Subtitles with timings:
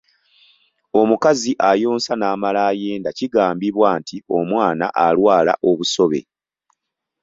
[0.99, 6.19] Omukazi ayonsa n’amala ayenda kigambibwa nti omwana alwala Obusobe.